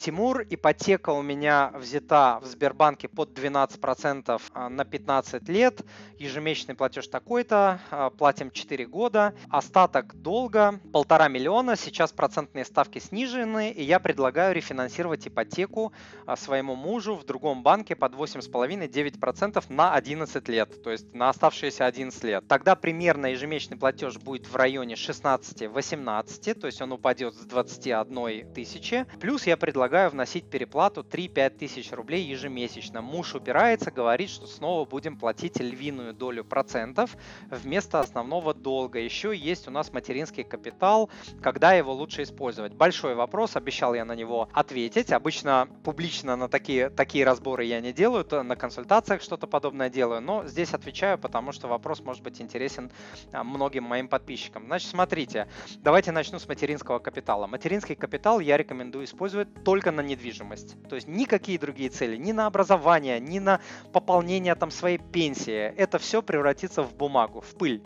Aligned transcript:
Тимур, 0.00 0.46
ипотека 0.48 1.10
у 1.10 1.20
меня 1.20 1.72
взята 1.74 2.40
в 2.40 2.46
Сбербанке 2.46 3.06
под 3.06 3.38
12% 3.38 4.40
а, 4.54 4.70
на 4.70 4.86
15 4.86 5.46
лет. 5.50 5.82
Ежемесячный 6.18 6.74
платеж 6.74 7.06
такой-то, 7.08 7.82
а, 7.90 8.08
платим 8.08 8.50
4 8.50 8.86
года. 8.86 9.34
Остаток 9.50 10.14
долга 10.14 10.80
полтора 10.90 11.28
миллиона. 11.28 11.76
Сейчас 11.76 12.12
процентные 12.12 12.64
ставки 12.64 12.98
снижены, 12.98 13.72
и 13.72 13.82
я 13.82 14.00
предлагаю 14.00 14.54
рефинансировать 14.54 15.28
ипотеку 15.28 15.92
а, 16.24 16.34
своему 16.34 16.76
мужу 16.76 17.14
в 17.14 17.26
другом 17.26 17.62
банке 17.62 17.94
под 17.94 18.14
8,5-9% 18.14 19.62
на 19.68 19.92
11 19.92 20.48
лет, 20.48 20.82
то 20.82 20.90
есть 20.90 21.12
на 21.12 21.28
оставшиеся 21.28 21.84
11 21.84 22.24
лет. 22.24 22.48
Тогда 22.48 22.74
примерно 22.74 23.26
ежемесячный 23.26 23.76
платеж 23.76 24.16
будет 24.16 24.46
в 24.46 24.56
районе 24.56 24.94
16-18, 24.94 26.54
то 26.54 26.66
есть 26.66 26.80
он 26.80 26.92
упадет 26.92 27.34
с 27.34 27.44
21 27.44 28.54
тысячи. 28.54 29.04
Плюс 29.20 29.46
я 29.46 29.58
предлагаю 29.58 29.89
вносить 29.90 30.48
переплату 30.48 31.02
3-5 31.02 31.50
тысяч 31.50 31.90
рублей 31.92 32.22
ежемесячно. 32.22 33.02
Муж 33.02 33.34
упирается, 33.34 33.90
говорит, 33.90 34.30
что 34.30 34.46
снова 34.46 34.84
будем 34.84 35.16
платить 35.16 35.58
львиную 35.58 36.14
долю 36.14 36.44
процентов 36.44 37.16
вместо 37.50 38.00
основного 38.00 38.54
долга. 38.54 39.00
Еще 39.00 39.34
есть 39.36 39.66
у 39.66 39.70
нас 39.70 39.92
материнский 39.92 40.44
капитал, 40.44 41.10
когда 41.42 41.72
его 41.72 41.92
лучше 41.92 42.22
использовать. 42.22 42.74
Большой 42.74 43.14
вопрос, 43.14 43.56
обещал 43.56 43.94
я 43.94 44.04
на 44.04 44.14
него 44.14 44.48
ответить. 44.52 45.10
Обычно 45.12 45.68
публично 45.82 46.36
на 46.36 46.48
такие, 46.48 46.90
такие 46.90 47.24
разборы 47.24 47.64
я 47.64 47.80
не 47.80 47.92
делаю, 47.92 48.24
то 48.24 48.42
на 48.42 48.56
консультациях 48.56 49.22
что-то 49.22 49.46
подобное 49.46 49.90
делаю, 49.90 50.20
но 50.20 50.46
здесь 50.46 50.72
отвечаю, 50.72 51.18
потому 51.18 51.52
что 51.52 51.66
вопрос 51.66 52.00
может 52.00 52.22
быть 52.22 52.40
интересен 52.40 52.92
а, 53.32 53.42
многим 53.42 53.84
моим 53.84 54.08
подписчикам. 54.08 54.66
Значит, 54.66 54.90
смотрите, 54.90 55.48
давайте 55.78 56.12
начну 56.12 56.38
с 56.38 56.46
материнского 56.46 57.00
капитала. 57.00 57.46
Материнский 57.46 57.96
капитал 57.96 58.38
я 58.40 58.56
рекомендую 58.56 59.04
использовать 59.04 59.48
только 59.64 59.79
на 59.88 60.02
недвижимость. 60.02 60.76
То 60.88 60.94
есть 60.96 61.08
никакие 61.08 61.58
другие 61.58 61.88
цели, 61.88 62.16
ни 62.16 62.32
на 62.32 62.46
образование, 62.46 63.18
ни 63.18 63.38
на 63.38 63.60
пополнение 63.92 64.54
там 64.54 64.70
своей 64.70 64.98
пенсии. 64.98 65.74
Это 65.76 65.98
все 65.98 66.22
превратится 66.22 66.82
в 66.82 66.94
бумагу, 66.94 67.40
в 67.40 67.54
пыль. 67.56 67.82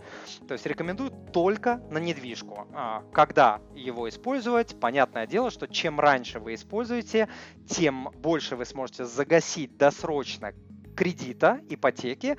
То 0.49 0.55
есть 0.55 0.67
рекомендую 0.67 1.11
только 1.33 1.81
на 1.91 1.99
недвижку. 1.99 2.67
А, 2.73 3.05
когда 3.13 3.61
его 3.75 4.09
использовать? 4.09 4.79
Понятное 4.81 5.27
дело, 5.27 5.51
что 5.51 5.69
чем 5.69 6.01
раньше 6.01 6.41
вы 6.41 6.55
используете, 6.55 7.29
тем 7.69 8.11
больше 8.17 8.57
вы 8.57 8.65
сможете 8.65 9.05
загасить 9.05 9.77
досрочно 9.77 10.53
кредита, 10.95 11.61
ипотеки, 11.69 12.37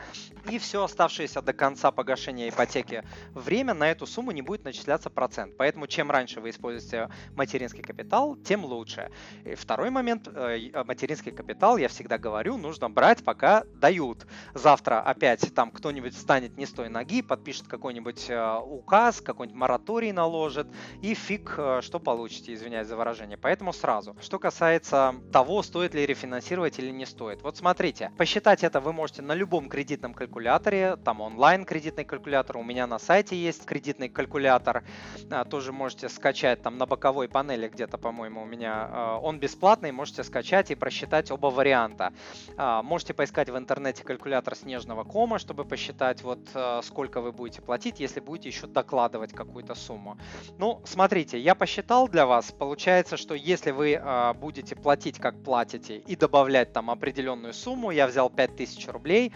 и 0.49 0.59
все 0.59 0.83
оставшееся 0.83 1.41
до 1.41 1.53
конца 1.53 1.91
погашения 1.91 2.49
ипотеки 2.49 3.03
время 3.33 3.73
на 3.73 3.89
эту 3.89 4.05
сумму 4.05 4.31
не 4.31 4.41
будет 4.41 4.63
начисляться 4.63 5.09
процент. 5.09 5.55
Поэтому 5.57 5.87
чем 5.87 6.11
раньше 6.11 6.39
вы 6.39 6.49
используете 6.49 7.09
материнский 7.35 7.81
капитал, 7.81 8.35
тем 8.35 8.65
лучше. 8.65 9.11
И 9.43 9.55
второй 9.55 9.89
момент, 9.89 10.27
э, 10.27 10.83
материнский 10.85 11.31
капитал, 11.31 11.77
я 11.77 11.87
всегда 11.87 12.17
говорю, 12.17 12.57
нужно 12.57 12.89
брать, 12.89 13.23
пока 13.23 13.63
дают. 13.75 14.25
Завтра 14.53 15.01
опять 15.01 15.53
там 15.53 15.71
кто-нибудь 15.71 16.15
встанет 16.15 16.57
не 16.57 16.65
с 16.65 16.71
той 16.71 16.89
ноги, 16.89 17.21
подпишет 17.21 17.67
какой-нибудь 17.67 18.29
э, 18.29 18.59
указ, 18.59 19.21
какой-нибудь 19.21 19.59
мораторий 19.59 20.11
наложит, 20.11 20.67
и 21.01 21.13
фиг, 21.13 21.55
э, 21.57 21.81
что 21.81 21.99
получите, 21.99 22.53
извиняюсь 22.53 22.87
за 22.87 22.95
выражение. 22.95 23.37
Поэтому 23.37 23.73
сразу. 23.73 24.15
Что 24.21 24.39
касается 24.39 25.15
того, 25.31 25.61
стоит 25.63 25.93
ли 25.93 26.05
рефинансировать 26.05 26.79
или 26.79 26.91
не 26.91 27.05
стоит. 27.05 27.41
Вот 27.41 27.57
смотрите, 27.57 28.11
посчитайте 28.17 28.44
Посчитать 28.45 28.63
это 28.63 28.79
вы 28.79 28.93
можете 28.93 29.23
на 29.23 29.33
любом 29.33 29.69
кредитном 29.69 30.13
калькуляторе, 30.13 30.97
там 30.97 31.19
онлайн 31.19 31.65
кредитный 31.65 32.05
калькулятор, 32.05 32.57
у 32.57 32.63
меня 32.63 32.85
на 32.85 32.99
сайте 32.99 33.35
есть 33.35 33.65
кредитный 33.65 34.07
калькулятор, 34.07 34.83
а, 35.31 35.45
тоже 35.45 35.71
можете 35.71 36.09
скачать 36.09 36.61
там 36.61 36.77
на 36.77 36.85
боковой 36.85 37.27
панели 37.27 37.67
где-то, 37.67 37.97
по-моему, 37.97 38.43
у 38.43 38.45
меня, 38.45 38.87
а, 38.91 39.17
он 39.17 39.39
бесплатный, 39.39 39.91
можете 39.91 40.23
скачать 40.23 40.69
и 40.69 40.75
просчитать 40.75 41.31
оба 41.31 41.47
варианта. 41.47 42.13
А, 42.55 42.83
можете 42.83 43.15
поискать 43.15 43.49
в 43.49 43.57
интернете 43.57 44.03
калькулятор 44.03 44.53
снежного 44.53 45.03
кома, 45.05 45.39
чтобы 45.39 45.65
посчитать 45.65 46.21
вот 46.21 46.37
сколько 46.83 47.21
вы 47.21 47.31
будете 47.31 47.63
платить, 47.63 47.99
если 47.99 48.19
будете 48.19 48.49
еще 48.49 48.67
докладывать 48.67 49.33
какую-то 49.33 49.73
сумму. 49.73 50.19
Ну, 50.59 50.83
смотрите, 50.85 51.39
я 51.39 51.55
посчитал 51.55 52.07
для 52.07 52.27
вас, 52.27 52.51
получается, 52.51 53.17
что 53.17 53.33
если 53.33 53.71
вы 53.71 53.99
будете 54.39 54.75
платить 54.75 55.17
как 55.17 55.41
платите 55.41 55.97
и 55.97 56.15
добавлять 56.15 56.73
там 56.73 56.91
определенную 56.91 57.51
сумму, 57.51 57.89
я 57.89 58.05
взял 58.05 58.29
5000 58.35 58.87
рублей, 58.91 59.31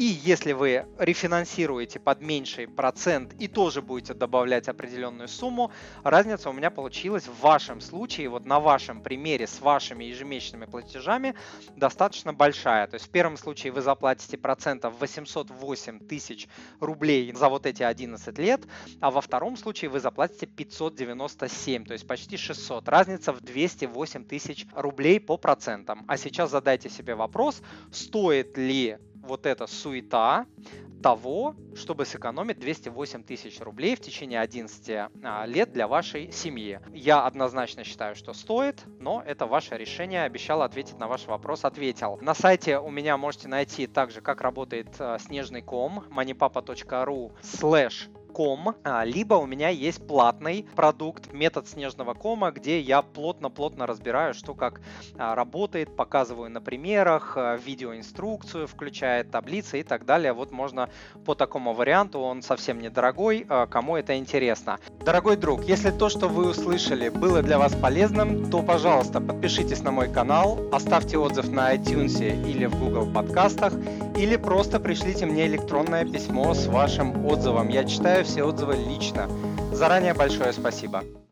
и 0.00 0.18
если 0.24 0.52
вы 0.52 0.86
рефинансируете 0.96 2.00
под 2.00 2.22
меньший 2.22 2.66
процент 2.66 3.34
и 3.38 3.48
тоже 3.48 3.82
будете 3.82 4.14
добавлять 4.14 4.66
определенную 4.66 5.28
сумму, 5.28 5.72
разница 6.02 6.48
у 6.48 6.54
меня 6.54 6.70
получилась 6.70 7.24
в 7.24 7.38
вашем 7.42 7.82
случае, 7.82 8.30
вот 8.30 8.46
на 8.46 8.60
вашем 8.60 9.02
примере 9.02 9.46
с 9.46 9.60
вашими 9.60 10.04
ежемесячными 10.04 10.64
платежами 10.64 11.34
достаточно 11.76 12.32
большая. 12.32 12.86
То 12.86 12.94
есть 12.94 13.08
в 13.08 13.10
первом 13.10 13.36
случае 13.36 13.74
вы 13.74 13.82
заплатите 13.82 14.38
процентов 14.38 14.98
808 14.98 15.98
тысяч 16.08 16.48
рублей 16.80 17.30
за 17.34 17.50
вот 17.50 17.66
эти 17.66 17.82
11 17.82 18.38
лет, 18.38 18.62
а 19.00 19.10
во 19.10 19.20
втором 19.20 19.58
случае 19.58 19.90
вы 19.90 20.00
заплатите 20.00 20.46
597, 20.46 21.84
то 21.84 21.92
есть 21.92 22.06
почти 22.06 22.38
600. 22.38 22.88
Разница 22.88 23.34
в 23.34 23.42
208 23.42 24.24
тысяч 24.24 24.66
рублей 24.72 25.20
по 25.20 25.36
процентам. 25.36 26.06
А 26.08 26.16
сейчас 26.16 26.50
задайте 26.50 26.88
себе 26.88 27.14
вопрос, 27.14 27.60
стоит 27.92 28.56
ли 28.56 28.96
вот 29.22 29.46
эта 29.46 29.66
суета 29.66 30.46
того, 31.02 31.54
чтобы 31.74 32.04
сэкономить 32.04 32.58
208 32.58 33.24
тысяч 33.24 33.60
рублей 33.60 33.96
в 33.96 34.00
течение 34.00 34.40
11 34.40 35.10
а, 35.22 35.46
лет 35.46 35.72
для 35.72 35.88
вашей 35.88 36.30
семьи. 36.30 36.80
Я 36.92 37.24
однозначно 37.24 37.84
считаю, 37.84 38.14
что 38.14 38.32
стоит, 38.32 38.84
но 38.98 39.22
это 39.26 39.46
ваше 39.46 39.76
решение. 39.76 40.24
Обещал 40.24 40.62
ответить 40.62 40.98
на 40.98 41.08
ваш 41.08 41.26
вопрос, 41.26 41.64
ответил. 41.64 42.18
На 42.20 42.34
сайте 42.34 42.78
у 42.78 42.90
меня 42.90 43.16
можете 43.16 43.48
найти 43.48 43.86
также, 43.86 44.20
как 44.20 44.40
работает 44.40 44.88
а, 44.98 45.18
снежный 45.18 45.62
ком 45.62 46.04
moneypapa.ru 46.10 47.32
slash 47.42 48.08
ком, 48.30 48.74
а, 48.84 49.04
либо 49.04 49.34
у 49.34 49.46
меня 49.46 49.68
есть 49.68 50.06
платный 50.06 50.66
продукт, 50.74 51.32
метод 51.32 51.68
снежного 51.68 52.14
кома, 52.14 52.50
где 52.50 52.80
я 52.80 53.02
плотно-плотно 53.02 53.86
разбираю, 53.86 54.34
что 54.34 54.54
как 54.54 54.80
а, 55.16 55.34
работает, 55.34 55.94
показываю 55.94 56.50
на 56.50 56.60
примерах, 56.60 57.34
а, 57.36 57.56
видеоинструкцию, 57.56 58.66
включая 58.66 59.24
таблицы 59.24 59.80
и 59.80 59.82
так 59.82 60.06
далее. 60.06 60.32
Вот 60.32 60.50
можно 60.50 60.88
по 61.26 61.34
такому 61.34 61.74
варианту, 61.74 62.20
он 62.20 62.42
совсем 62.42 62.80
недорогой, 62.80 63.46
кому 63.70 63.96
это 63.96 64.16
интересно. 64.16 64.78
Дорогой 65.04 65.36
друг, 65.36 65.64
если 65.64 65.90
то, 65.90 66.08
что 66.08 66.28
вы 66.28 66.48
услышали, 66.48 67.08
было 67.08 67.42
для 67.42 67.58
вас 67.58 67.74
полезным, 67.74 68.50
то, 68.50 68.62
пожалуйста, 68.62 69.20
подпишитесь 69.20 69.82
на 69.82 69.90
мой 69.90 70.10
канал, 70.12 70.58
оставьте 70.72 71.18
отзыв 71.18 71.48
на 71.48 71.74
iTunes 71.74 72.20
или 72.48 72.66
в 72.66 72.78
Google 72.78 73.12
подкастах, 73.12 73.72
или 74.20 74.36
просто 74.36 74.78
пришлите 74.80 75.24
мне 75.24 75.46
электронное 75.46 76.04
письмо 76.04 76.52
с 76.52 76.66
вашим 76.66 77.24
отзывом. 77.24 77.68
Я 77.68 77.84
читаю 77.84 78.24
все 78.24 78.44
отзывы 78.44 78.76
лично. 78.76 79.30
Заранее 79.72 80.12
большое 80.12 80.52
спасибо. 80.52 81.02